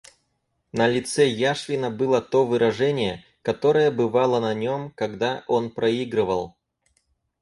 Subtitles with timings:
[0.79, 6.55] На лице Яшвина было то выражение, которое бывало на нем, когда он проигрывал.